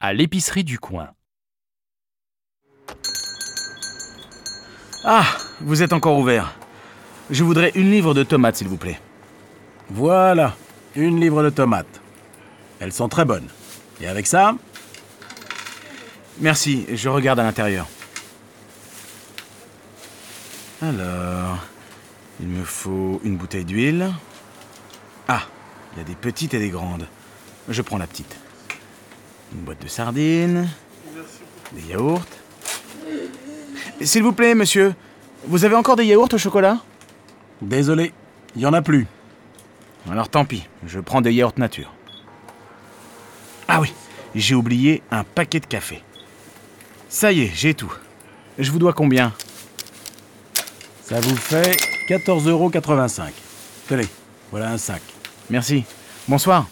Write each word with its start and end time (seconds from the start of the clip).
à 0.00 0.14
l'épicerie 0.14 0.64
du 0.64 0.78
coin. 0.78 1.10
Ah, 5.04 5.26
vous 5.60 5.82
êtes 5.82 5.92
encore 5.92 6.18
ouvert. 6.18 6.54
Je 7.30 7.44
voudrais 7.44 7.70
une 7.74 7.90
livre 7.90 8.14
de 8.14 8.22
tomates, 8.22 8.56
s'il 8.56 8.68
vous 8.68 8.76
plaît. 8.76 9.00
Voilà, 9.90 10.56
une 10.96 11.20
livre 11.20 11.42
de 11.42 11.50
tomates. 11.50 12.00
Elles 12.80 12.92
sont 12.92 13.08
très 13.08 13.24
bonnes. 13.24 13.48
Et 14.00 14.08
avec 14.08 14.26
ça 14.26 14.56
Merci, 16.38 16.86
je 16.90 17.08
regarde 17.10 17.38
à 17.38 17.42
l'intérieur. 17.42 17.86
Alors, 20.80 21.58
il 22.40 22.48
me 22.48 22.64
faut 22.64 23.20
une 23.22 23.36
bouteille 23.36 23.66
d'huile. 23.66 24.10
Ah, 25.28 25.42
il 25.92 25.98
y 25.98 26.00
a 26.00 26.04
des 26.04 26.14
petites 26.14 26.54
et 26.54 26.58
des 26.58 26.70
grandes. 26.70 27.06
Je 27.68 27.82
prends 27.82 27.98
la 27.98 28.06
petite. 28.06 28.34
Une 29.52 29.60
boîte 29.60 29.82
de 29.82 29.88
sardines. 29.88 30.68
Des 31.72 31.82
yaourts. 31.82 32.22
S'il 34.00 34.22
vous 34.22 34.32
plaît, 34.32 34.54
monsieur, 34.54 34.94
vous 35.46 35.64
avez 35.64 35.74
encore 35.74 35.96
des 35.96 36.06
yaourts 36.06 36.32
au 36.32 36.38
chocolat? 36.38 36.78
Désolé, 37.60 38.12
il 38.56 38.62
y 38.62 38.66
en 38.66 38.72
a 38.72 38.82
plus. 38.82 39.06
Alors 40.10 40.28
tant 40.28 40.44
pis, 40.44 40.66
je 40.86 40.98
prends 41.00 41.20
des 41.20 41.32
yaourts 41.32 41.58
nature. 41.58 41.92
Ah 43.68 43.80
oui, 43.80 43.92
j'ai 44.34 44.54
oublié 44.54 45.02
un 45.10 45.22
paquet 45.22 45.60
de 45.60 45.66
café. 45.66 46.02
Ça 47.08 47.32
y 47.32 47.42
est, 47.42 47.50
j'ai 47.54 47.74
tout. 47.74 47.92
Je 48.58 48.70
vous 48.70 48.78
dois 48.78 48.92
combien? 48.92 49.32
Ça 51.04 51.20
vous 51.20 51.36
fait 51.36 51.76
14,85 52.08 52.48
euros. 52.48 52.70
Tenez, 53.88 54.08
voilà 54.50 54.70
un 54.70 54.78
sac. 54.78 55.02
Merci. 55.50 55.84
Bonsoir. 56.28 56.66